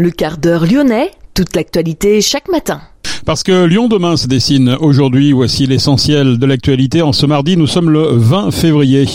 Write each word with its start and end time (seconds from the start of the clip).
Le 0.00 0.12
quart 0.12 0.38
d'heure 0.38 0.64
lyonnais, 0.64 1.10
toute 1.34 1.56
l'actualité 1.56 2.20
chaque 2.20 2.48
matin. 2.48 2.80
Parce 3.26 3.42
que 3.42 3.64
Lyon 3.64 3.88
demain 3.88 4.16
se 4.16 4.28
dessine 4.28 4.76
aujourd'hui, 4.80 5.32
voici 5.32 5.66
l'essentiel 5.66 6.38
de 6.38 6.46
l'actualité. 6.46 7.02
En 7.02 7.12
ce 7.12 7.26
mardi, 7.26 7.56
nous 7.56 7.66
sommes 7.66 7.90
le 7.90 8.06
20 8.12 8.52
février. 8.52 9.06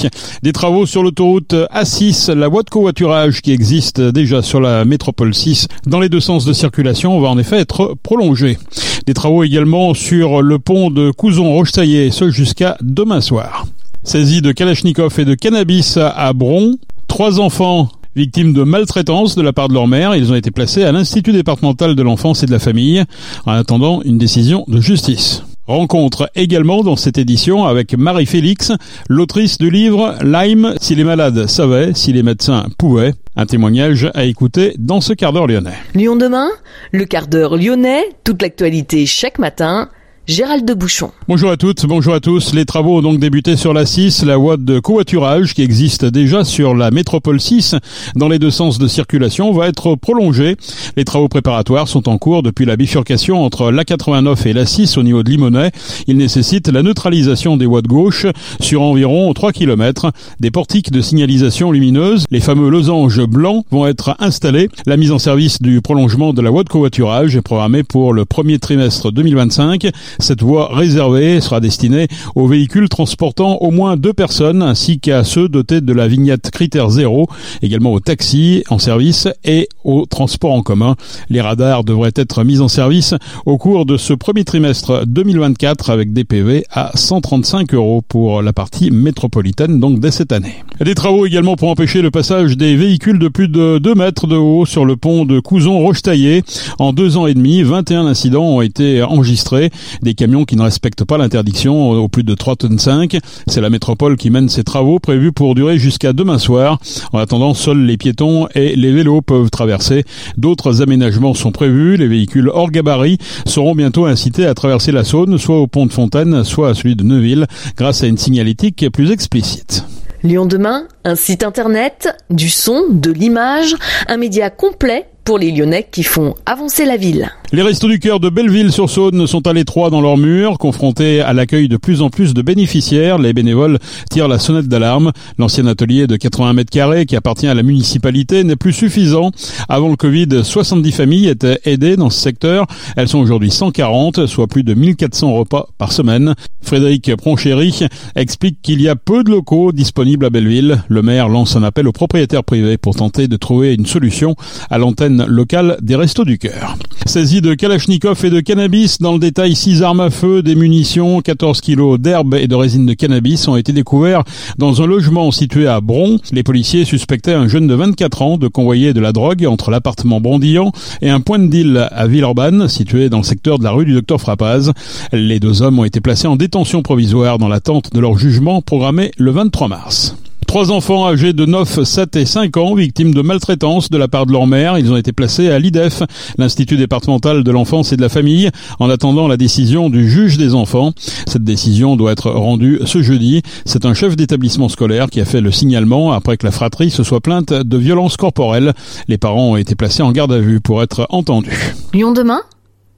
Des 0.41 0.51
travaux 0.51 0.85
sur 0.85 1.01
l'autoroute 1.01 1.53
A6, 1.53 2.33
la 2.33 2.49
voie 2.49 2.63
de 2.63 2.69
covoiturage 2.69 3.41
qui 3.41 3.53
existe 3.53 4.01
déjà 4.01 4.41
sur 4.41 4.59
la 4.59 4.83
métropole 4.83 5.33
6 5.33 5.69
dans 5.87 6.01
les 6.01 6.09
deux 6.09 6.19
sens 6.19 6.43
de 6.43 6.51
circulation 6.51 7.17
va 7.21 7.29
en 7.29 7.37
effet 7.37 7.59
être 7.59 7.95
prolongée. 8.03 8.57
Des 9.05 9.13
travaux 9.13 9.45
également 9.45 9.93
sur 9.93 10.41
le 10.41 10.59
pont 10.59 10.91
de 10.91 11.11
Couzon-Rochetaillé, 11.11 12.11
ce 12.11 12.29
jusqu'à 12.29 12.75
demain 12.81 13.21
soir. 13.21 13.65
Saisie 14.03 14.41
de 14.41 14.51
Kalachnikov 14.51 15.17
et 15.17 15.23
de 15.23 15.33
cannabis 15.33 15.95
à 15.95 16.33
Bron, 16.33 16.75
trois 17.07 17.39
enfants 17.39 17.89
Victimes 18.15 18.53
de 18.53 18.61
maltraitance 18.61 19.35
de 19.35 19.41
la 19.41 19.53
part 19.53 19.69
de 19.69 19.73
leur 19.73 19.87
mère, 19.87 20.15
ils 20.15 20.31
ont 20.31 20.35
été 20.35 20.51
placés 20.51 20.83
à 20.83 20.91
l'Institut 20.91 21.31
départemental 21.31 21.95
de 21.95 22.03
l'enfance 22.03 22.43
et 22.43 22.45
de 22.45 22.51
la 22.51 22.59
famille 22.59 23.03
en 23.47 23.53
attendant 23.53 24.03
une 24.03 24.19
décision 24.19 24.65
de 24.67 24.79
justice. 24.79 25.43
Rencontre 25.65 26.29
également 26.35 26.83
dans 26.83 26.95
cette 26.95 27.17
édition 27.17 27.65
avec 27.65 27.97
Marie 27.97 28.27
Félix, 28.27 28.71
l'autrice 29.09 29.57
du 29.57 29.71
livre 29.71 30.15
Lyme, 30.21 30.75
si 30.79 30.93
les 30.93 31.03
malades 31.03 31.47
savaient, 31.47 31.93
si 31.95 32.13
les 32.13 32.21
médecins 32.21 32.67
pouvaient. 32.77 33.13
Un 33.35 33.47
témoignage 33.47 34.11
à 34.13 34.25
écouter 34.25 34.75
dans 34.77 35.01
ce 35.01 35.13
quart 35.13 35.33
d'heure 35.33 35.47
lyonnais. 35.47 35.77
Lyon 35.95 36.15
demain, 36.15 36.49
le 36.91 37.05
quart 37.05 37.25
d'heure 37.25 37.57
lyonnais, 37.57 38.03
toute 38.23 38.43
l'actualité 38.43 39.07
chaque 39.07 39.39
matin 39.39 39.89
Gérald 40.25 40.63
de 40.63 40.73
Bouchon. 40.73 41.11
Bonjour 41.27 41.51
à 41.51 41.57
toutes, 41.57 41.85
bonjour 41.85 42.13
à 42.13 42.21
tous. 42.21 42.53
Les 42.53 42.63
travaux 42.63 42.99
ont 42.99 43.01
donc 43.01 43.19
débuté 43.19 43.57
sur 43.57 43.73
la 43.73 43.85
6, 43.85 44.23
la 44.23 44.37
voie 44.37 44.55
de 44.55 44.79
covoiturage 44.79 45.53
qui 45.53 45.63
existe 45.63 46.05
déjà 46.05 46.45
sur 46.45 46.75
la 46.75 46.91
métropole 46.91 47.41
6 47.41 47.75
dans 48.15 48.29
les 48.29 48.39
deux 48.39 48.49
sens 48.49 48.79
de 48.79 48.87
circulation 48.87 49.51
va 49.51 49.67
être 49.67 49.95
prolongée. 49.95 50.55
Les 50.95 51.03
travaux 51.03 51.27
préparatoires 51.27 51.89
sont 51.89 52.07
en 52.07 52.17
cours 52.17 52.41
depuis 52.41 52.63
la 52.63 52.77
bifurcation 52.77 53.43
entre 53.43 53.69
la 53.69 53.83
89 53.83 54.45
et 54.45 54.53
la 54.53 54.65
6 54.65 54.97
au 54.97 55.03
niveau 55.03 55.23
de 55.23 55.29
Limonest. 55.29 55.75
Ils 56.07 56.15
nécessitent 56.15 56.69
la 56.69 56.83
neutralisation 56.83 57.57
des 57.57 57.65
voies 57.65 57.81
de 57.81 57.89
gauche 57.89 58.25
sur 58.61 58.81
environ 58.81 59.33
3 59.33 59.51
km. 59.51 60.13
Des 60.39 60.51
portiques 60.51 60.89
de 60.89 61.01
signalisation 61.01 61.69
lumineuse, 61.69 62.23
les 62.31 62.39
fameux 62.39 62.69
losanges 62.69 63.25
blancs, 63.25 63.65
vont 63.71 63.87
être 63.87 64.15
installés. 64.19 64.69
La 64.85 64.95
mise 64.95 65.11
en 65.11 65.19
service 65.19 65.61
du 65.61 65.81
prolongement 65.81 66.31
de 66.31 66.41
la 66.41 66.49
voie 66.49 66.63
de 66.63 66.69
covoiturage 66.69 67.35
est 67.35 67.41
programmée 67.41 67.83
pour 67.83 68.13
le 68.13 68.23
premier 68.23 68.57
trimestre 68.57 69.11
2025. 69.11 69.91
Cette 70.19 70.41
voie 70.41 70.73
réservée 70.73 71.41
sera 71.41 71.59
destinée 71.59 72.07
aux 72.35 72.47
véhicules 72.47 72.89
transportant 72.89 73.57
au 73.57 73.71
moins 73.71 73.97
deux 73.97 74.13
personnes 74.13 74.61
ainsi 74.61 74.99
qu'à 74.99 75.23
ceux 75.23 75.49
dotés 75.49 75.81
de 75.81 75.93
la 75.93 76.07
vignette 76.07 76.51
critère 76.51 76.89
zéro, 76.89 77.27
également 77.61 77.93
aux 77.93 77.99
taxis 77.99 78.63
en 78.69 78.79
service 78.79 79.27
et 79.43 79.69
aux 79.83 80.05
transports 80.05 80.53
en 80.53 80.61
commun. 80.61 80.95
Les 81.29 81.41
radars 81.41 81.83
devraient 81.83 82.11
être 82.15 82.43
mis 82.43 82.59
en 82.59 82.67
service 82.67 83.13
au 83.45 83.57
cours 83.57 83.85
de 83.85 83.97
ce 83.97 84.13
premier 84.13 84.43
trimestre 84.43 85.05
2024 85.05 85.89
avec 85.89 86.13
des 86.13 86.23
PV 86.23 86.65
à 86.71 86.91
135 86.95 87.73
euros 87.73 88.01
pour 88.07 88.41
la 88.41 88.53
partie 88.53 88.91
métropolitaine 88.91 89.79
donc 89.79 89.99
dès 89.99 90.11
cette 90.11 90.31
année. 90.31 90.55
Des 90.83 90.95
travaux 90.95 91.25
également 91.25 91.55
pour 91.55 91.69
empêcher 91.69 92.01
le 92.01 92.11
passage 92.11 92.57
des 92.57 92.75
véhicules 92.75 93.19
de 93.19 93.27
plus 93.27 93.47
de 93.47 93.77
2 93.77 93.95
mètres 93.95 94.27
de 94.27 94.35
haut 94.35 94.65
sur 94.65 94.85
le 94.85 94.95
pont 94.95 95.25
de 95.25 95.39
Couzon-Rochetaillé. 95.39 96.43
En 96.79 96.93
deux 96.93 97.17
ans 97.17 97.27
et 97.27 97.33
demi, 97.33 97.63
21 97.63 98.05
incidents 98.05 98.45
ont 98.45 98.61
été 98.61 99.01
enregistrés 99.01 99.69
des 100.03 100.13
camions 100.13 100.45
qui 100.45 100.55
ne 100.55 100.61
respectent 100.61 101.03
pas 101.03 101.17
l'interdiction 101.17 101.91
au 101.91 102.07
plus 102.07 102.23
de 102.23 102.35
3 102.35 102.55
tonnes 102.57 102.79
5. 102.79 103.17
C'est 103.47 103.61
la 103.61 103.69
métropole 103.69 104.17
qui 104.17 104.29
mène 104.29 104.49
ces 104.49 104.63
travaux 104.63 104.99
prévus 104.99 105.31
pour 105.31 105.55
durer 105.55 105.77
jusqu'à 105.77 106.13
demain 106.13 106.37
soir. 106.37 106.79
En 107.11 107.19
attendant, 107.19 107.53
seuls 107.53 107.83
les 107.83 107.97
piétons 107.97 108.47
et 108.55 108.75
les 108.75 108.91
vélos 108.91 109.21
peuvent 109.21 109.49
traverser. 109.49 110.03
D'autres 110.37 110.81
aménagements 110.81 111.33
sont 111.33 111.51
prévus. 111.51 111.97
Les 111.97 112.07
véhicules 112.07 112.49
hors 112.49 112.71
gabarit 112.71 113.17
seront 113.45 113.75
bientôt 113.75 114.05
incités 114.05 114.45
à 114.45 114.53
traverser 114.53 114.91
la 114.91 115.03
Saône, 115.03 115.37
soit 115.37 115.59
au 115.59 115.67
pont 115.67 115.85
de 115.85 115.93
Fontaine, 115.93 116.43
soit 116.43 116.69
à 116.69 116.73
celui 116.73 116.95
de 116.95 117.03
Neuville, 117.03 117.47
grâce 117.77 118.03
à 118.03 118.07
une 118.07 118.17
signalétique 118.17 118.85
plus 118.91 119.11
explicite. 119.11 119.85
Lyon 120.23 120.45
demain, 120.45 120.87
un 121.03 121.15
site 121.15 121.43
internet, 121.43 122.09
du 122.29 122.49
son, 122.49 122.85
de 122.89 123.11
l'image, 123.11 123.75
un 124.07 124.15
média 124.15 124.49
complet 124.49 125.07
pour 125.23 125.37
les 125.37 125.51
Lyonnais 125.51 125.87
qui 125.91 126.03
font 126.03 126.35
avancer 126.45 126.85
la 126.85 126.97
ville. 126.97 127.31
Les 127.51 127.61
Restos 127.61 127.87
du 127.87 127.99
Cœur 127.99 128.19
de 128.19 128.29
Belleville-sur-Saône 128.29 129.27
sont 129.27 129.45
à 129.45 129.53
l'étroit 129.53 129.91
dans 129.91 130.01
leurs 130.01 130.17
murs, 130.17 130.57
confrontés 130.57 131.21
à 131.21 131.33
l'accueil 131.33 131.67
de 131.67 131.77
plus 131.77 132.01
en 132.01 132.09
plus 132.09 132.33
de 132.33 132.41
bénéficiaires. 132.41 133.19
Les 133.19 133.31
bénévoles 133.31 133.77
tirent 134.09 134.27
la 134.27 134.39
sonnette 134.39 134.67
d'alarme. 134.67 135.11
L'ancien 135.37 135.67
atelier 135.67 136.07
de 136.07 136.15
80 136.15 136.53
mètres 136.53 136.71
carrés 136.71 137.05
qui 137.05 137.15
appartient 137.15 137.47
à 137.47 137.53
la 137.53 137.61
municipalité 137.61 138.43
n'est 138.43 138.55
plus 138.55 138.73
suffisant. 138.73 139.29
Avant 139.69 139.89
le 139.89 139.95
Covid, 139.95 140.43
70 140.43 140.91
familles 140.91 141.27
étaient 141.27 141.59
aidées 141.65 141.95
dans 141.95 142.09
ce 142.09 142.19
secteur. 142.19 142.65
Elles 142.97 143.07
sont 143.07 143.19
aujourd'hui 143.19 143.51
140, 143.51 144.25
soit 144.25 144.47
plus 144.47 144.63
de 144.63 144.73
1400 144.73 145.31
repas 145.33 145.67
par 145.77 145.91
semaine. 145.91 146.33
Frédéric 146.63 147.15
Pronchéry 147.17 147.87
explique 148.15 148.63
qu'il 148.63 148.81
y 148.81 148.89
a 148.89 148.95
peu 148.95 149.23
de 149.23 149.29
locaux 149.29 149.71
disponibles 149.71 150.25
à 150.25 150.31
Belleville. 150.31 150.83
Le 150.87 151.01
maire 151.03 151.29
lance 151.29 151.55
un 151.55 151.61
appel 151.61 151.87
aux 151.87 151.91
propriétaires 151.91 152.43
privés 152.43 152.77
pour 152.77 152.95
tenter 152.95 153.27
de 153.27 153.37
trouver 153.37 153.75
une 153.75 153.85
solution 153.85 154.35
à 154.71 154.79
l'antenne 154.79 155.12
locale 155.21 155.77
des 155.81 155.95
Restos 155.95 156.25
du 156.25 156.37
Cœur. 156.37 156.75
Saisie 157.05 157.41
de 157.41 157.53
Kalachnikov 157.53 158.23
et 158.23 158.29
de 158.29 158.39
cannabis. 158.39 158.99
Dans 158.99 159.13
le 159.13 159.19
détail, 159.19 159.55
6 159.55 159.83
armes 159.83 159.99
à 159.99 160.09
feu, 160.09 160.41
des 160.41 160.55
munitions, 160.55 161.21
14 161.21 161.59
kilos 161.61 161.99
d'herbe 161.99 162.35
et 162.35 162.47
de 162.47 162.55
résine 162.55 162.85
de 162.85 162.93
cannabis 162.93 163.47
ont 163.47 163.57
été 163.57 163.73
découverts 163.73 164.23
dans 164.57 164.81
un 164.81 164.85
logement 164.85 165.29
situé 165.31 165.67
à 165.67 165.81
Bron. 165.81 166.19
Les 166.31 166.43
policiers 166.43 166.85
suspectaient 166.85 167.33
un 167.33 167.47
jeune 167.47 167.67
de 167.67 167.75
24 167.75 168.21
ans 168.21 168.37
de 168.37 168.47
convoyer 168.47 168.93
de 168.93 168.99
la 168.99 169.11
drogue 169.11 169.45
entre 169.45 169.69
l'appartement 169.69 170.21
Brondillant 170.21 170.71
et 171.01 171.09
un 171.09 171.19
point 171.19 171.39
de 171.39 171.47
deal 171.47 171.89
à 171.91 172.07
Villeurbanne, 172.07 172.67
situé 172.67 173.09
dans 173.09 173.17
le 173.17 173.23
secteur 173.23 173.59
de 173.59 173.63
la 173.63 173.71
rue 173.71 173.85
du 173.85 173.93
Docteur 173.93 174.21
Frappaz. 174.21 174.71
Les 175.11 175.39
deux 175.39 175.61
hommes 175.61 175.79
ont 175.79 175.85
été 175.85 175.99
placés 175.99 176.27
en 176.27 176.35
détention 176.35 176.81
provisoire 176.81 177.37
dans 177.37 177.47
l'attente 177.47 177.93
de 177.93 177.99
leur 177.99 178.17
jugement 178.17 178.61
programmé 178.61 179.11
le 179.17 179.31
23 179.31 179.67
mars. 179.67 180.15
Trois 180.53 180.71
enfants 180.71 181.07
âgés 181.07 181.33
de 181.33 181.47
9, 181.47 181.83
7 181.83 182.15
et 182.15 182.27
5 182.27 182.57
ans, 182.57 182.75
victimes 182.75 183.11
de 183.11 183.23
maltraitance 183.23 183.89
de 183.89 183.97
la 183.97 184.07
part 184.07 184.27
de 184.27 184.31
leur 184.31 184.45
mère. 184.45 184.77
Ils 184.77 184.91
ont 184.91 184.97
été 184.97 185.11
placés 185.11 185.49
à 185.49 185.57
l'IDEF, 185.57 186.03
l'Institut 186.37 186.77
départemental 186.77 187.43
de 187.43 187.49
l'enfance 187.49 187.91
et 187.91 187.97
de 187.97 188.03
la 188.03 188.07
famille, 188.07 188.51
en 188.79 188.87
attendant 188.91 189.27
la 189.27 189.35
décision 189.35 189.89
du 189.89 190.07
juge 190.07 190.37
des 190.37 190.53
enfants. 190.53 190.91
Cette 191.25 191.43
décision 191.43 191.95
doit 191.95 192.11
être 192.11 192.29
rendue 192.29 192.79
ce 192.85 193.01
jeudi. 193.01 193.41
C'est 193.65 193.83
un 193.83 193.95
chef 193.95 194.15
d'établissement 194.15 194.69
scolaire 194.69 195.09
qui 195.09 195.21
a 195.21 195.25
fait 195.25 195.41
le 195.41 195.51
signalement 195.51 196.11
après 196.11 196.37
que 196.37 196.45
la 196.45 196.51
fratrie 196.51 196.91
se 196.91 197.01
soit 197.01 197.19
plainte 197.19 197.51
de 197.51 197.77
violences 197.77 198.15
corporelles. 198.15 198.73
Les 199.07 199.17
parents 199.17 199.53
ont 199.53 199.57
été 199.57 199.73
placés 199.73 200.03
en 200.03 200.11
garde 200.11 200.33
à 200.33 200.39
vue 200.39 200.61
pour 200.61 200.83
être 200.83 201.07
entendus. 201.09 201.73
Lyon 201.95 202.11
demain 202.11 202.43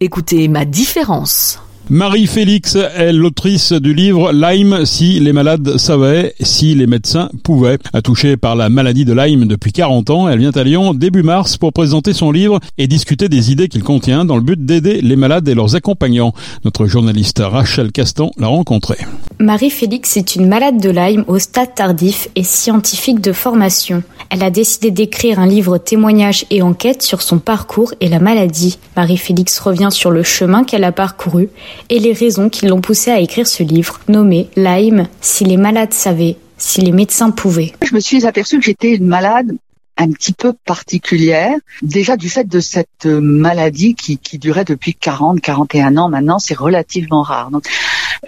Écoutez 0.02 0.50
ma 0.50 0.66
différence. 0.66 1.62
Marie 1.92 2.26
Félix 2.26 2.76
est 2.76 3.14
l'autrice 3.14 3.72
du 3.72 3.94
livre 3.94 4.32
Lyme 4.32 4.86
si 4.86 5.20
les 5.20 5.34
malades 5.34 5.78
savaient, 5.78 6.34
si 6.40 6.74
les 6.74 6.88
médecins 6.88 7.30
pouvaient. 7.44 7.78
Touchée 8.04 8.38
par 8.38 8.56
la 8.56 8.70
maladie 8.70 9.06
de 9.06 9.14
Lyme 9.14 9.46
depuis 9.46 9.72
40 9.72 10.10
ans, 10.10 10.28
elle 10.28 10.40
vient 10.40 10.50
à 10.50 10.64
Lyon 10.64 10.96
début 10.96 11.22
mars 11.22 11.58
pour 11.58 11.74
présenter 11.74 12.14
son 12.14 12.32
livre 12.32 12.60
et 12.80 12.88
discuter 12.88 13.30
des 13.30 13.52
idées 13.52 13.68
qu'il 13.68 13.84
contient 13.84 14.26
dans 14.26 14.36
le 14.36 14.42
but 14.42 14.66
d'aider 14.66 15.00
les 15.02 15.16
malades 15.16 15.48
et 15.48 15.54
leurs 15.54 15.76
accompagnants. 15.76 16.34
Notre 16.64 16.88
journaliste 16.88 17.44
Rachel 17.46 17.92
Castan 17.92 18.32
l'a 18.40 18.48
rencontrée. 18.48 18.98
Marie 19.40 19.70
Félix 19.70 20.16
est 20.16 20.36
une 20.36 20.48
malade 20.48 20.80
de 20.80 20.90
Lyme 20.90 21.26
au 21.28 21.40
stade 21.40 21.76
tardif 21.76 22.30
et 22.36 22.44
scientifique 22.44 23.20
de 23.20 23.34
formation. 23.34 24.02
Elle 24.30 24.44
a 24.44 24.50
décidé 24.50 24.92
d'écrire 24.92 25.40
un 25.40 25.46
livre 25.46 25.78
témoignage 25.78 26.46
et 26.52 26.62
enquête 26.62 27.02
sur 27.02 27.22
son 27.22 27.40
parcours 27.40 27.94
et 28.00 28.08
la 28.08 28.20
maladie. 28.20 28.80
Marie 28.96 29.18
Félix 29.18 29.60
revient 29.60 29.90
sur 29.92 30.10
le 30.10 30.24
chemin 30.24 30.64
qu'elle 30.64 30.86
a 30.86 30.94
parcouru 30.94 31.50
et 31.90 32.00
les 32.00 32.14
raisons 32.14 32.50
qui 32.50 32.66
l'ont 32.66 32.80
poussée 32.80 33.12
à 33.12 33.20
écrire 33.20 33.46
ce 33.46 33.62
livre, 33.62 34.00
nommé 34.08 34.50
Lyme, 34.56 35.08
si 35.20 35.44
les 35.44 35.58
malades 35.58 35.94
savaient, 35.94 36.38
si 36.58 36.80
les 36.80 36.94
médecins 36.94 37.32
pouvaient. 37.32 37.74
Je 37.84 37.94
me 37.94 38.00
suis 38.00 38.26
aperçue 38.26 38.60
que 38.60 38.66
j'étais 38.66 38.96
une 38.96 39.08
malade 39.08 39.52
un 39.98 40.12
petit 40.12 40.34
peu 40.34 40.54
particulière, 40.66 41.56
déjà 41.82 42.18
du 42.18 42.30
fait 42.30 42.46
de 42.46 42.60
cette 42.60 43.06
maladie 43.06 43.96
qui, 43.96 44.20
durait 44.38 44.66
depuis 44.66 44.94
40, 44.94 45.40
41 45.40 45.98
ans 45.98 46.10
maintenant, 46.10 46.40
c'est 46.40 46.58
relativement 46.58 47.22
rare. 47.22 47.50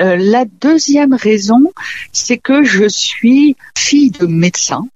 Euh, 0.02 0.16
la 0.18 0.46
deuxième 0.46 1.14
raison, 1.14 1.72
c'est 2.12 2.38
que 2.38 2.64
je 2.64 2.88
suis 2.88 3.56
fille 3.76 4.12
de 4.12 4.26
médecin 4.26 4.88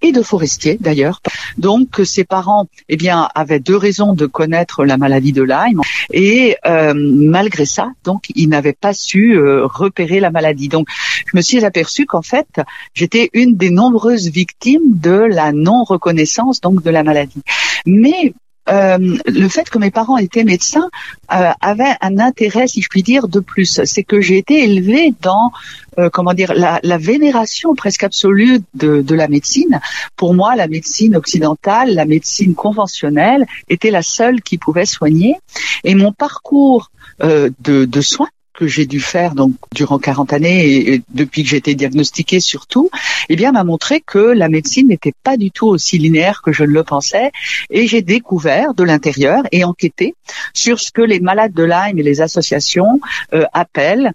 et 0.00 0.12
de 0.12 0.22
forestier 0.22 0.76
d'ailleurs. 0.80 1.20
Donc 1.58 2.00
ses 2.04 2.24
parents, 2.24 2.66
eh 2.88 2.96
bien, 2.96 3.28
avaient 3.34 3.60
deux 3.60 3.76
raisons 3.76 4.14
de 4.14 4.26
connaître 4.26 4.84
la 4.84 4.96
maladie 4.96 5.32
de 5.32 5.42
Lyme 5.42 5.80
et 6.12 6.56
euh, 6.66 6.92
malgré 6.94 7.64
ça, 7.64 7.90
donc 8.04 8.24
ils 8.34 8.48
n'avaient 8.48 8.72
pas 8.72 8.92
su 8.92 9.36
euh, 9.36 9.64
repérer 9.66 10.20
la 10.20 10.30
maladie. 10.30 10.68
Donc 10.68 10.88
je 11.26 11.36
me 11.36 11.42
suis 11.42 11.64
aperçue 11.64 12.06
qu'en 12.06 12.22
fait 12.22 12.60
j'étais 12.94 13.30
une 13.32 13.56
des 13.56 13.70
nombreuses 13.70 14.28
victimes 14.28 14.98
de 14.98 15.10
la 15.10 15.52
non 15.52 15.84
reconnaissance 15.84 16.60
donc 16.60 16.82
de 16.82 16.90
la 16.90 17.02
maladie. 17.02 17.42
Mais 17.86 18.34
euh, 18.68 19.18
le 19.26 19.48
fait 19.48 19.68
que 19.68 19.78
mes 19.78 19.90
parents 19.90 20.16
étaient 20.16 20.44
médecins 20.44 20.88
euh, 21.32 21.50
avait 21.60 21.94
un 22.00 22.18
intérêt, 22.18 22.68
si 22.68 22.80
je 22.80 22.88
puis 22.88 23.02
dire, 23.02 23.28
de 23.28 23.40
plus. 23.40 23.80
C'est 23.84 24.04
que 24.04 24.20
j'ai 24.20 24.38
été 24.38 24.64
élevée 24.64 25.14
dans, 25.20 25.50
euh, 25.98 26.10
comment 26.10 26.32
dire, 26.32 26.52
la, 26.54 26.78
la, 26.82 26.98
vénération 26.98 27.74
presque 27.74 28.04
absolue 28.04 28.60
de, 28.74 29.02
de, 29.02 29.14
la 29.14 29.28
médecine. 29.28 29.80
Pour 30.16 30.34
moi, 30.34 30.54
la 30.54 30.68
médecine 30.68 31.16
occidentale, 31.16 31.94
la 31.94 32.04
médecine 32.04 32.54
conventionnelle, 32.54 33.46
était 33.68 33.90
la 33.90 34.02
seule 34.02 34.42
qui 34.42 34.58
pouvait 34.58 34.86
soigner. 34.86 35.36
Et 35.82 35.94
mon 35.94 36.12
parcours 36.12 36.90
euh, 37.22 37.50
de, 37.60 37.84
de 37.84 38.00
soins 38.00 38.28
que 38.62 38.68
j'ai 38.68 38.86
dû 38.86 39.00
faire 39.00 39.34
donc 39.34 39.54
durant 39.74 39.98
40 39.98 40.32
années 40.32 40.92
et, 40.92 41.02
depuis 41.12 41.42
que 41.42 41.48
j'ai 41.48 41.56
été 41.56 41.74
diagnostiquée 41.74 42.38
surtout, 42.38 42.90
eh 43.28 43.34
bien 43.34 43.50
m'a 43.50 43.64
montré 43.64 44.00
que 44.00 44.20
la 44.20 44.48
médecine 44.48 44.86
n'était 44.86 45.14
pas 45.24 45.36
du 45.36 45.50
tout 45.50 45.66
aussi 45.66 45.98
linéaire 45.98 46.42
que 46.42 46.52
je 46.52 46.62
ne 46.62 46.70
le 46.70 46.84
pensais. 46.84 47.32
Et 47.70 47.88
j'ai 47.88 48.02
découvert 48.02 48.72
de 48.74 48.84
l'intérieur 48.84 49.42
et 49.50 49.64
enquêté 49.64 50.14
sur 50.54 50.78
ce 50.78 50.92
que 50.92 51.02
les 51.02 51.18
malades 51.18 51.52
de 51.52 51.64
Lyme 51.64 51.98
et 51.98 52.04
les 52.04 52.20
associations 52.20 53.00
euh, 53.32 53.44
appellent 53.52 54.12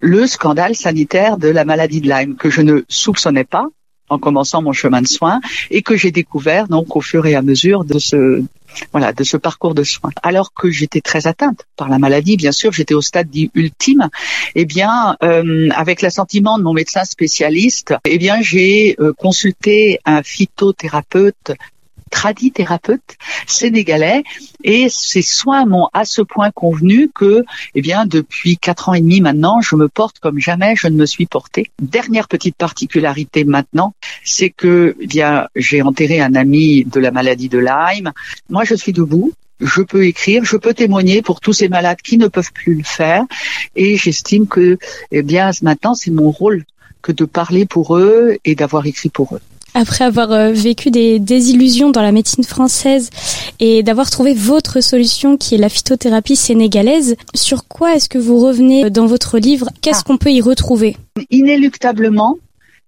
le 0.00 0.26
scandale 0.26 0.76
sanitaire 0.76 1.38
de 1.38 1.48
la 1.48 1.64
maladie 1.64 2.02
de 2.02 2.08
Lyme 2.10 2.36
que 2.36 2.50
je 2.50 2.60
ne 2.60 2.82
soupçonnais 2.88 3.44
pas 3.44 3.66
en 4.10 4.18
commençant 4.18 4.60
mon 4.60 4.72
chemin 4.72 5.00
de 5.00 5.06
soins 5.06 5.40
et 5.70 5.80
que 5.80 5.96
j'ai 5.96 6.10
découvert 6.10 6.68
donc 6.68 6.96
au 6.96 7.00
fur 7.00 7.24
et 7.24 7.34
à 7.34 7.40
mesure 7.40 7.84
de 7.84 7.98
ce 7.98 8.42
voilà 8.92 9.12
de 9.12 9.24
ce 9.24 9.36
parcours 9.36 9.74
de 9.74 9.82
soins. 9.82 10.10
Alors 10.22 10.52
que 10.52 10.70
j'étais 10.70 11.00
très 11.00 11.26
atteinte 11.26 11.66
par 11.76 11.88
la 11.88 11.98
maladie, 11.98 12.36
bien 12.36 12.52
sûr, 12.52 12.72
j'étais 12.72 12.94
au 12.94 13.02
stade 13.02 13.28
dit 13.28 13.50
ultime. 13.54 14.08
Eh 14.54 14.64
bien, 14.64 15.16
euh, 15.22 15.68
avec 15.74 16.02
l'assentiment 16.02 16.58
de 16.58 16.62
mon 16.62 16.72
médecin 16.72 17.04
spécialiste, 17.04 17.94
eh 18.04 18.18
bien 18.18 18.40
j'ai 18.42 18.96
euh, 19.00 19.12
consulté 19.12 20.00
un 20.04 20.22
phytothérapeute 20.22 21.52
tradit 22.10 22.52
thérapeute 22.52 23.16
sénégalais 23.46 24.22
et 24.62 24.88
ces 24.90 25.22
soins 25.22 25.64
m'ont 25.64 25.88
à 25.92 26.04
ce 26.04 26.22
point 26.22 26.50
convenu 26.50 27.08
que, 27.14 27.44
eh 27.74 27.80
bien, 27.80 28.04
depuis 28.06 28.58
quatre 28.58 28.88
ans 28.88 28.94
et 28.94 29.00
demi 29.00 29.20
maintenant, 29.20 29.60
je 29.60 29.76
me 29.76 29.88
porte 29.88 30.18
comme 30.18 30.38
jamais 30.38 30.74
je 30.76 30.88
ne 30.88 30.96
me 30.96 31.06
suis 31.06 31.26
portée. 31.26 31.70
Dernière 31.80 32.28
petite 32.28 32.56
particularité 32.56 33.44
maintenant, 33.44 33.94
c'est 34.24 34.50
que, 34.50 34.96
eh 35.00 35.06
bien, 35.06 35.48
j'ai 35.56 35.82
enterré 35.82 36.20
un 36.20 36.34
ami 36.34 36.84
de 36.84 37.00
la 37.00 37.10
maladie 37.10 37.48
de 37.48 37.58
Lyme. 37.58 38.12
Moi, 38.48 38.64
je 38.64 38.74
suis 38.74 38.92
debout 38.92 39.32
je 39.60 39.82
peux 39.82 40.06
écrire, 40.06 40.42
je 40.44 40.56
peux 40.56 40.72
témoigner 40.72 41.20
pour 41.20 41.40
tous 41.40 41.52
ces 41.52 41.68
malades 41.68 42.00
qui 42.02 42.16
ne 42.16 42.28
peuvent 42.28 42.52
plus 42.52 42.74
le 42.76 42.82
faire, 42.82 43.24
et 43.76 43.98
j'estime 43.98 44.46
que, 44.46 44.78
eh 45.10 45.22
bien, 45.22 45.50
maintenant, 45.60 45.94
c'est 45.94 46.10
mon 46.10 46.30
rôle 46.30 46.64
que 47.02 47.12
de 47.12 47.26
parler 47.26 47.66
pour 47.66 47.96
eux 47.96 48.38
et 48.44 48.54
d'avoir 48.54 48.86
écrit 48.86 49.10
pour 49.10 49.34
eux 49.34 49.40
après 49.74 50.04
avoir 50.04 50.32
euh, 50.32 50.52
vécu 50.52 50.90
des 50.90 51.18
désillusions 51.18 51.90
dans 51.90 52.02
la 52.02 52.12
médecine 52.12 52.44
française 52.44 53.10
et 53.58 53.82
d'avoir 53.82 54.10
trouvé 54.10 54.34
votre 54.34 54.80
solution 54.80 55.36
qui 55.36 55.54
est 55.54 55.58
la 55.58 55.68
phytothérapie 55.68 56.36
sénégalaise, 56.36 57.16
sur 57.34 57.66
quoi 57.66 57.94
est-ce 57.94 58.08
que 58.08 58.18
vous 58.18 58.38
revenez 58.38 58.90
dans 58.90 59.06
votre 59.06 59.38
livre? 59.38 59.68
Qu'est-ce 59.80 60.00
ah. 60.00 60.04
qu'on 60.06 60.18
peut 60.18 60.32
y 60.32 60.40
retrouver? 60.40 60.96
Inéluctablement, 61.30 62.38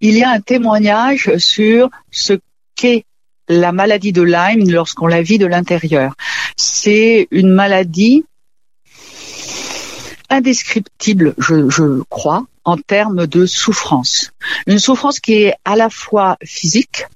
il 0.01 0.17
y 0.17 0.23
a 0.23 0.31
un 0.31 0.41
témoignage 0.41 1.31
sur 1.39 1.91
ce 2.11 2.35
qu'est 2.75 3.05
la 3.49 3.73
maladie 3.73 4.13
de 4.13 4.23
Lyme 4.23 4.71
lorsqu'on 4.71 5.07
la 5.07 5.23
vit 5.23 5.39
de 5.39 5.47
l'intérieur. 5.47 6.15
C'est 6.57 7.29
une 7.31 7.51
maladie 7.51 8.25
indescriptible, 10.31 11.35
je, 11.39 11.69
je 11.69 12.03
crois, 12.09 12.47
en 12.65 12.77
termes 12.77 13.27
de 13.27 13.47
souffrance. 13.47 14.33
Une 14.67 14.79
souffrance 14.79 15.21
qui 15.21 15.35
est 15.35 15.55
à 15.65 15.77
la 15.77 15.91
fois 15.91 16.37
physique, 16.45 17.07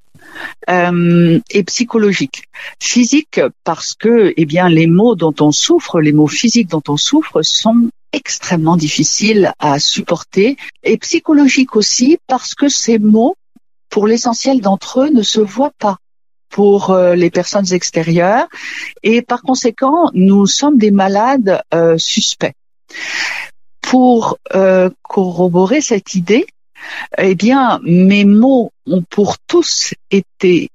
euh, 0.69 1.39
et 1.51 1.63
psychologique. 1.65 2.45
Physique 2.81 3.41
parce 3.65 3.95
que, 3.95 4.35
eh 4.37 4.45
bien, 4.45 4.69
les 4.69 4.87
mots 4.87 5.15
dont 5.15 5.35
on 5.41 5.53
souffre, 5.53 6.01
les 6.01 6.13
mots 6.13 6.27
physiques 6.27 6.69
dont 6.69 6.83
on 6.89 6.97
souffre, 6.97 7.43
sont 7.43 7.91
extrêmement 8.13 8.77
difficiles 8.77 9.53
à 9.59 9.79
supporter, 9.79 10.57
et 10.83 10.97
psychologique 10.99 11.77
aussi 11.77 12.19
parce 12.27 12.55
que 12.55 12.69
ces 12.69 12.99
mots, 12.99 13.37
pour 13.91 14.07
l'essentiel 14.07 14.61
d'entre 14.61 15.03
eux, 15.03 15.11
ne 15.11 15.23
se 15.23 15.41
voient 15.41 15.75
pas 15.79 15.99
pour 16.49 16.91
euh, 16.91 17.15
les 17.15 17.31
personnes 17.31 17.73
extérieures, 17.73 18.47
et 19.03 19.21
par 19.21 19.43
conséquent, 19.43 20.11
nous 20.15 20.47
sommes 20.47 20.79
des 20.79 20.91
malades 20.91 21.61
euh, 21.75 21.99
suspects 21.99 22.55
pour 23.87 24.39
euh, 24.57 24.91
corroborer 25.03 25.81
cette 25.81 26.17
idée, 26.17 26.45
eh 27.19 27.37
bien, 27.37 27.79
mes 27.85 28.25
mots 28.25 28.73
ont 28.85 29.03
pour 29.03 29.39
tous 29.39 29.95
été, 30.11 30.71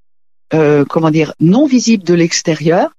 euh, 0.53 0.85
comment 0.85 1.11
dire, 1.11 1.33
non 1.41 1.65
visibles 1.65 2.05
de 2.05 2.13
l'extérieur. 2.13 2.89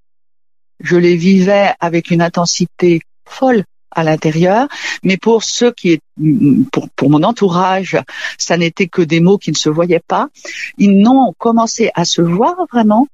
Je 0.80 0.96
les 0.96 1.16
vivais 1.16 1.72
avec 1.80 2.10
une 2.10 2.20
intensité 2.20 3.00
folle 3.26 3.64
à 3.90 4.04
l'intérieur, 4.04 4.68
mais 5.02 5.16
pour 5.16 5.44
ceux 5.44 5.72
qui 5.72 5.98
pour, 6.72 6.90
pour 6.90 7.08
mon 7.08 7.22
entourage, 7.22 7.98
ça 8.36 8.58
n'était 8.58 8.88
que 8.88 9.02
des 9.02 9.20
mots 9.20 9.38
qui 9.38 9.50
ne 9.50 9.56
se 9.56 9.70
voyaient 9.70 10.06
pas. 10.06 10.28
Ils 10.76 10.98
n'ont 10.98 11.32
commencé 11.38 11.90
à 11.94 12.04
se 12.04 12.20
voir 12.20 12.54
vraiment 12.70 13.08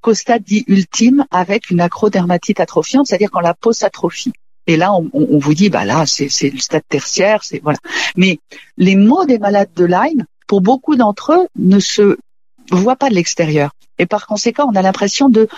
qu'au 0.00 0.14
stade 0.14 0.42
dit 0.42 0.64
ultime 0.66 1.26
avec 1.30 1.70
une 1.70 1.80
acrodermatite 1.80 2.58
atrophiante, 2.58 3.06
c'est-à-dire 3.06 3.30
quand 3.30 3.40
la 3.40 3.54
peau 3.54 3.72
s'atrophie. 3.72 4.32
Et 4.70 4.76
là, 4.76 4.92
on, 4.94 5.38
vous 5.40 5.52
dit, 5.52 5.68
bah 5.68 5.84
là, 5.84 6.04
c'est 6.06 6.48
le 6.48 6.60
stade 6.60 6.84
tertiaire, 6.88 7.42
c'est 7.42 7.60
voilà. 7.60 7.80
Mais 8.14 8.38
les 8.76 8.94
mots 8.94 9.24
des 9.24 9.40
malades 9.40 9.70
de 9.74 9.84
Lyme, 9.84 10.26
pour 10.46 10.60
beaucoup 10.60 10.94
d'entre 10.94 11.32
eux, 11.32 11.48
ne 11.56 11.80
se 11.80 12.18
voient 12.70 12.94
pas 12.94 13.08
de 13.10 13.16
l'extérieur. 13.16 13.72
Et 13.98 14.06
par 14.06 14.28
conséquent, 14.28 14.70
on 14.72 14.76
a 14.76 14.82
l'impression 14.82 15.28
de 15.28 15.48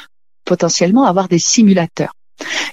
potentiellement 0.46 1.04
avoir 1.04 1.28
des 1.28 1.38
simulateurs. 1.38 2.14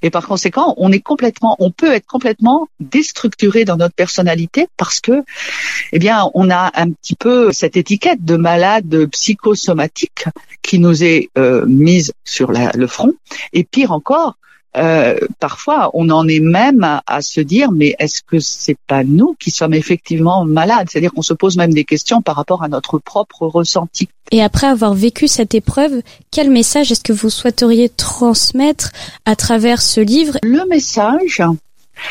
Et 0.02 0.10
par 0.10 0.30
conséquent, 0.30 0.76
on 0.78 0.94
est 0.94 1.02
complètement, 1.02 1.58
on 1.60 1.72
peut 1.72 1.92
être 1.92 2.08
complètement 2.08 2.70
déstructuré 2.80 3.66
dans 3.66 3.76
notre 3.76 3.96
personnalité 3.96 4.70
parce 4.78 5.02
que, 5.02 5.26
eh 5.92 6.00
bien, 6.00 6.30
on 6.36 6.50
a 6.50 6.72
un 6.74 6.92
petit 6.92 7.16
peu 7.16 7.52
cette 7.52 7.76
étiquette 7.76 8.24
de 8.24 8.38
malade 8.38 9.08
psychosomatique 9.12 10.24
qui 10.62 10.80
nous 10.80 11.04
est 11.04 11.32
euh, 11.38 11.66
mise 11.66 12.14
sur 12.24 12.54
le 12.54 12.88
front. 12.88 13.12
Et 13.52 13.66
pire 13.66 13.92
encore, 13.92 14.36
euh, 14.78 15.18
parfois, 15.40 15.90
on 15.94 16.10
en 16.10 16.28
est 16.28 16.40
même 16.40 17.02
à, 17.06 17.22
se 17.22 17.42
dire, 17.42 17.72
mais 17.72 17.96
est-ce 18.00 18.22
que 18.22 18.40
c'est 18.40 18.78
pas 18.88 19.04
nous 19.04 19.36
qui 19.40 19.52
sommes 19.52 19.74
effectivement 19.74 20.46
malades? 20.46 20.88
C'est-à-dire 20.90 21.12
qu'on 21.12 21.24
se 21.24 21.34
pose 21.34 21.58
même 21.58 21.74
des 21.74 21.86
questions 21.86 22.22
par 22.22 22.36
rapport 22.36 22.64
à 22.64 22.68
notre 22.68 23.00
propre 23.00 23.48
ressenti. 23.48 24.10
Et 24.32 24.44
après 24.44 24.68
avoir 24.68 24.94
vécu 24.94 25.28
cette 25.28 25.56
épreuve, 25.56 26.02
quel 26.32 26.52
message 26.52 26.92
est-ce 26.92 27.04
que 27.04 27.14
vous 27.14 27.32
souhaiteriez 27.32 27.90
transmettre 27.90 28.92
à 29.26 29.36
travers 29.36 29.82
ce 29.82 30.02
livre? 30.02 30.38
Le 30.44 30.68
message, 30.68 31.42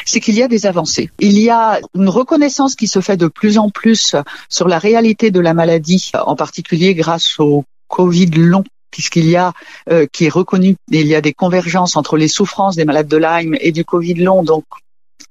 c'est 0.05 0.21
qu'il 0.21 0.35
y 0.35 0.43
a 0.43 0.49
des 0.49 0.67
avancées. 0.67 1.11
Il 1.21 1.39
y 1.39 1.51
a 1.51 1.79
une 1.95 2.09
reconnaissance 2.09 2.75
qui 2.75 2.89
se 2.89 3.01
fait 3.01 3.17
de 3.17 3.29
plus 3.29 3.59
en 3.59 3.71
plus 3.71 4.17
sur 4.49 4.67
la 4.67 4.79
réalité 4.79 5.31
de 5.31 5.41
la 5.41 5.55
maladie, 5.55 6.11
en 6.15 6.35
particulier 6.35 6.95
grâce 6.95 7.39
au 7.39 7.65
Covid 7.87 8.27
long 8.27 8.65
puisqu'il 8.91 9.29
y 9.29 9.37
a, 9.37 9.53
euh, 9.91 10.07
qui 10.11 10.27
est 10.27 10.31
reconnu, 10.31 10.77
il 10.91 11.07
y 11.07 11.15
a 11.15 11.21
des 11.21 11.33
convergences 11.33 11.97
entre 11.97 12.17
les 12.17 12.29
souffrances 12.29 12.77
des 12.77 12.85
malades 12.85 13.09
de 13.09 13.17
Lyme 13.17 13.57
et 13.61 13.73
du 13.73 13.85
Covid 13.85 14.15
long. 14.15 14.43
Donc, 14.43 14.65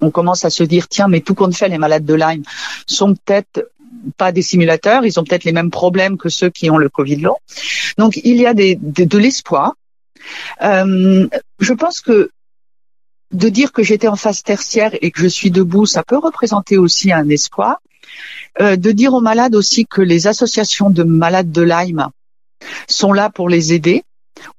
on 0.02 0.12
commence 0.12 0.46
à 0.46 0.50
se 0.50 0.64
dire, 0.64 0.88
tiens, 0.88 1.08
mais 1.08 1.22
tout 1.22 1.36
compte 1.36 1.56
fait, 1.56 1.70
les 1.70 1.78
malades 1.78 2.06
de 2.06 2.14
Lyme 2.14 2.44
sont 2.86 3.16
peut-être 3.16 3.72
pas 4.18 4.32
des 4.32 4.42
simulateurs, 4.42 5.06
ils 5.06 5.20
ont 5.20 5.24
peut-être 5.24 5.44
les 5.44 5.52
mêmes 5.52 5.72
problèmes 5.72 6.18
que 6.18 6.30
ceux 6.30 6.50
qui 6.50 6.70
ont 6.70 6.78
le 6.78 6.90
Covid 6.90 7.18
long. 7.18 7.38
Donc, 7.98 8.20
il 8.24 8.38
y 8.38 8.46
a 8.46 8.54
des, 8.54 8.78
de 8.82 9.18
l'espoir. 9.18 9.74
Euh, 10.62 11.28
je 11.60 11.74
pense 11.74 12.02
que 12.02 12.30
de 13.34 13.50
dire 13.50 13.72
que 13.72 13.84
j'étais 13.84 14.08
en 14.08 14.16
phase 14.16 14.44
tertiaire 14.44 14.92
et 15.02 15.12
que 15.12 15.22
je 15.22 15.28
suis 15.28 15.52
debout, 15.52 15.86
ça 15.86 16.04
peut 16.04 16.18
représenter 16.18 16.78
aussi 16.78 17.12
un 17.12 17.28
espoir. 17.30 17.78
Euh, 18.60 18.76
de 18.76 18.92
dire 18.92 19.14
aux 19.14 19.22
malades 19.22 19.54
aussi 19.54 19.86
que 19.86 20.02
les 20.02 20.26
associations 20.28 20.90
de 20.90 21.04
malades 21.04 21.52
de 21.52 21.62
Lyme 21.62 22.10
sont 22.88 23.14
là 23.14 23.30
pour 23.30 23.50
les 23.50 23.74
aider, 23.74 24.04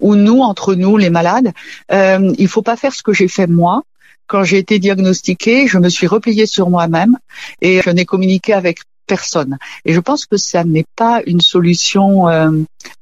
ou 0.01 0.15
nous, 0.15 0.41
entre 0.41 0.75
nous, 0.75 0.97
les 0.97 1.11
malades, 1.11 1.53
euh, 1.93 2.33
il 2.39 2.49
faut 2.49 2.63
pas 2.63 2.77
faire 2.77 2.95
ce 2.95 3.03
que 3.03 3.13
j'ai 3.13 3.29
fait 3.29 3.47
moi. 3.47 3.83
Quand 4.27 4.45
j'ai 4.45 4.59
été 4.59 4.79
diagnostiquée, 4.79 5.67
je 5.67 5.79
me 5.79 5.89
suis 5.89 6.07
repliée 6.07 6.47
sur 6.47 6.69
moi-même 6.69 7.17
et 7.63 7.81
je 7.83 7.91
n'ai 7.91 8.05
communiqué 8.05 8.53
avec 8.53 8.81
personne. 9.07 9.57
Et 9.87 9.95
je 9.95 10.01
pense 10.01 10.27
que 10.27 10.37
ça 10.37 10.63
n'est 10.65 10.85
pas 10.95 11.23
une 11.27 11.41
solution 11.41 12.29
euh, 12.29 12.51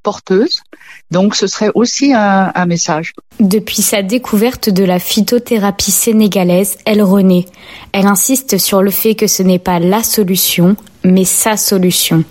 porteuse. 0.05 0.63
Donc 1.11 1.35
ce 1.35 1.49
serait 1.49 1.73
aussi 1.75 2.15
un, 2.15 2.53
un, 2.55 2.67
message. 2.67 3.13
Depuis 3.41 3.83
sa 3.83 4.03
découverte 4.03 4.71
de 4.71 4.85
la 4.85 5.01
phytothérapie 5.01 5.91
sénégalaise, 5.91 6.79
elle 6.87 7.03
renaît. 7.03 7.47
Elle 7.93 8.07
insiste 8.07 8.57
sur 8.57 8.83
le 8.83 8.93
fait 8.93 9.17
que 9.17 9.27
ce 9.27 9.43
n'est 9.43 9.59
pas 9.59 9.81
la 9.81 10.05
solution, 10.05 10.77
mais 11.07 11.25
sa 11.25 11.57
solution. 11.57 12.25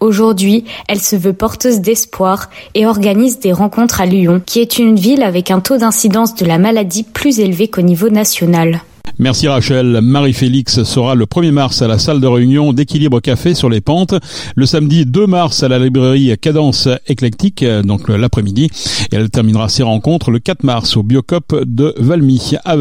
Aujourd'hui, 0.00 0.64
elle 0.88 1.00
se 1.00 1.16
veut 1.16 1.32
porteuse 1.32 1.80
d'espoir 1.80 2.50
et 2.74 2.86
organise 2.86 3.40
des 3.40 3.52
rencontres 3.52 4.00
à 4.00 4.06
Lyon, 4.06 4.40
qui 4.44 4.60
est 4.60 4.78
une 4.78 4.96
ville 4.96 5.22
avec 5.22 5.50
un 5.50 5.60
taux 5.60 5.78
d'incidence 5.78 6.34
de 6.34 6.44
la 6.44 6.58
maladie 6.58 7.02
plus 7.02 7.40
élevé 7.40 7.68
qu'au 7.68 7.82
niveau 7.82 8.08
national. 8.08 8.82
Merci 9.18 9.48
Rachel. 9.48 9.98
Marie-Félix 10.00 10.84
sera 10.84 11.16
le 11.16 11.24
1er 11.24 11.50
mars 11.50 11.82
à 11.82 11.88
la 11.88 11.98
salle 11.98 12.20
de 12.20 12.26
réunion 12.28 12.72
d'Équilibre 12.72 13.18
Café 13.18 13.54
sur 13.54 13.68
les 13.68 13.80
Pentes, 13.80 14.14
le 14.54 14.66
samedi 14.66 15.06
2 15.06 15.26
mars 15.26 15.64
à 15.64 15.68
la 15.68 15.80
librairie 15.80 16.36
Cadence 16.40 16.88
Éclectique, 17.08 17.64
donc 17.84 18.08
l'après-midi, 18.08 18.70
et 19.10 19.16
elle 19.16 19.30
terminera 19.30 19.68
ses 19.68 19.82
rencontres 19.82 20.30
le 20.30 20.38
4 20.38 20.62
mars 20.62 20.96
au 20.96 21.02
Biocop 21.02 21.64
de 21.64 21.94
Valmy 21.98 22.52
à. 22.64 22.76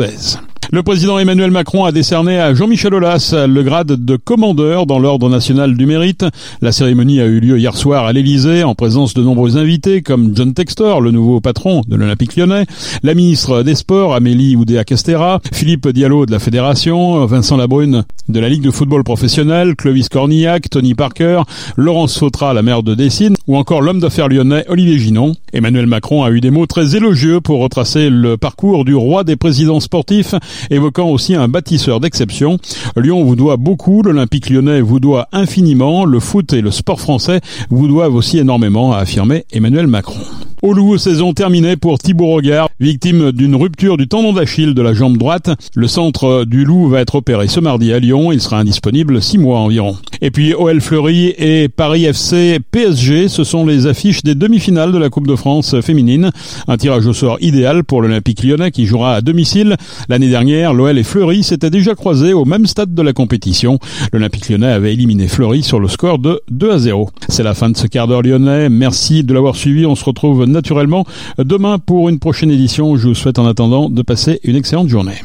Le 0.70 0.84
président 0.84 1.18
Emmanuel 1.18 1.50
Macron 1.50 1.86
a 1.86 1.94
décerné 1.94 2.38
à 2.40 2.54
Jean-Michel 2.54 2.94
Aulas 2.94 3.34
le 3.48 3.64
grade 3.64 4.04
de 4.04 4.16
commandeur 4.18 4.86
dans 4.86 5.00
l'ordre 5.00 5.30
national 5.30 5.78
du 5.78 5.86
mérite. 5.86 6.26
La 6.62 6.74
cérémonie 6.74 7.22
a 7.22 7.26
eu 7.26 7.40
lieu 7.40 7.58
hier 7.58 7.78
soir 7.78 8.06
à 8.06 8.12
l'Élysée 8.12 8.64
en 8.64 8.76
présence 8.76 9.14
de 9.14 9.24
nombreux 9.24 9.56
invités 9.56 10.02
comme 10.02 10.36
John 10.36 10.54
Textor, 10.54 11.00
le 11.00 11.12
nouveau 11.12 11.40
patron 11.40 11.84
de 11.88 11.96
l'Olympique 11.96 12.36
lyonnais, 12.36 12.66
la 13.02 13.14
ministre 13.14 13.64
des 13.64 13.76
Sports 13.76 14.14
Amélie 14.14 14.58
Oudéa-Castera, 14.58 15.40
Philippe 15.54 15.88
Diallo 15.88 16.26
de 16.26 16.32
la 16.32 16.40
Fédération, 16.40 17.26
Vincent 17.26 17.56
Labrune 17.56 18.04
de 18.28 18.40
la 18.42 18.50
Ligue 18.50 18.64
de 18.64 18.72
football 18.72 19.06
professionnel, 19.06 19.76
Clovis 19.78 20.10
Cornillac, 20.10 20.70
Tony 20.70 20.96
Parker, 20.96 21.44
Laurence 21.78 22.18
Fautra, 22.18 22.54
la 22.54 22.62
maire 22.62 22.84
de 22.84 22.94
Dessine, 22.94 23.38
ou 23.48 23.56
encore 23.56 23.82
l'homme 23.82 24.02
d'affaires 24.02 24.28
lyonnais 24.28 24.66
Olivier 24.68 25.00
Ginon. 25.00 25.34
Emmanuel 25.54 25.88
Macron 25.88 26.26
a 26.26 26.32
eu 26.32 26.42
des 26.42 26.52
mots 26.52 26.66
très 26.66 26.98
élogieux 26.98 27.40
pour 27.40 27.62
retracer 27.62 28.10
le 28.10 28.36
parcours 28.36 28.84
du 28.84 28.96
roi 28.96 29.24
des 29.24 29.38
présidents 29.38 29.80
sportifs 29.80 30.36
évoquant 30.70 31.10
aussi 31.10 31.36
un 31.36 31.48
bâtisseur 31.48 32.00
d'exception. 32.00 32.58
Lyon 32.96 33.24
vous 33.24 33.36
doit 33.36 33.58
beaucoup, 33.58 34.02
l'Olympique 34.02 34.50
lyonnais 34.50 34.82
vous 34.82 35.00
doit 35.00 35.28
infiniment, 35.32 36.06
le 36.06 36.20
foot 36.20 36.54
et 36.54 36.62
le 36.62 36.72
sport 36.72 37.00
français 37.00 37.42
vous 37.70 37.88
doivent 37.88 38.16
aussi 38.16 38.38
énormément, 38.38 38.94
a 38.94 39.00
affirmé 39.00 39.46
Emmanuel 39.52 39.88
Macron. 39.88 40.22
Au 40.64 40.74
Loup, 40.74 40.98
saison 40.98 41.34
terminée 41.34 41.76
pour 41.76 42.00
Thibaut 42.00 42.34
Regard, 42.34 42.70
victime 42.80 43.32
d'une 43.32 43.56
rupture 43.56 43.96
du 43.96 44.08
tendon 44.08 44.34
d'Achille 44.34 44.74
de 44.74 44.82
la 44.82 44.92
jambe 44.92 45.16
droite. 45.16 45.52
Le 45.76 45.88
centre 45.88 46.46
du 46.46 46.66
Loup 46.66 46.90
va 46.90 47.02
être 47.02 47.14
opéré 47.14 47.48
ce 47.48 47.60
mardi 47.60 47.94
à 47.94 48.00
Lyon. 48.00 48.32
Il 48.32 48.42
sera 48.42 48.58
indisponible 48.58 49.22
six 49.22 49.38
mois 49.38 49.60
environ. 49.60 49.98
Et 50.20 50.32
puis 50.32 50.56
OL 50.56 50.82
Fleury 50.82 51.36
et 51.38 51.70
Paris 51.70 52.06
FC 52.06 52.60
PSG, 52.72 53.28
ce 53.28 53.44
sont 53.44 53.68
les 53.68 53.86
affiches 53.86 54.24
des 54.24 54.34
demi-finales 54.34 54.92
de 54.92 54.98
la 54.98 55.12
Coupe 55.12 55.28
de 55.28 55.36
France 55.36 55.80
féminine. 55.82 56.32
Un 56.68 56.78
tirage 56.78 57.06
au 57.06 57.14
sort 57.14 57.38
idéal 57.40 57.84
pour 57.84 58.02
l'Olympique 58.02 58.44
lyonnais 58.44 58.72
qui 58.72 58.88
jouera 58.88 59.14
à 59.14 59.22
domicile. 59.22 59.76
L'année 60.10 60.30
dernière, 60.30 60.74
l'OL 60.74 60.98
et 60.98 61.04
Fleury 61.04 61.44
s'étaient 61.44 61.70
déjà 61.70 61.94
croisés 61.94 62.34
au 62.34 62.46
même 62.46 62.66
stade 62.66 62.96
de 62.96 63.02
la 63.04 63.14
compétition. 63.14 63.78
L'Olympique 64.12 64.50
lyonnais 64.50 64.72
avait 64.72 64.94
éliminé 64.94 65.28
Fleury 65.28 65.62
sur 65.62 65.80
le 65.80 65.88
score 65.88 66.18
de 66.18 66.42
2 66.50 66.72
à 66.72 66.80
0. 66.80 67.12
C'est 67.30 67.44
la 67.44 67.54
fin 67.54 67.70
de 67.70 67.78
ce 67.78 67.86
quart 67.86 68.08
d'heure 68.08 68.24
lyonnais. 68.24 68.70
Merci 68.70 69.24
de 69.24 69.36
l'avoir 69.36 69.56
suivi. 69.56 69.86
On 69.86 69.94
se 69.94 70.04
retrouve 70.04 70.48
naturellement 70.58 71.06
demain 71.38 71.78
pour 71.80 72.10
une 72.10 72.20
prochaine 72.20 72.52
édition. 72.52 72.98
Je 72.98 73.08
vous 73.08 73.16
souhaite 73.16 73.40
en 73.40 73.46
attendant 73.46 73.90
de 73.90 74.02
passer 74.02 74.40
une 74.44 74.56
excellente 74.56 74.90
journée. 74.90 75.22